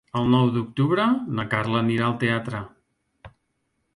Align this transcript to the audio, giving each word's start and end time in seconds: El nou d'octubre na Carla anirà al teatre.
El 0.19 0.29
nou 0.35 0.47
d'octubre 0.53 1.05
na 1.39 1.45
Carla 1.51 1.83
anirà 1.83 2.07
al 2.07 2.17
teatre. 2.25 2.65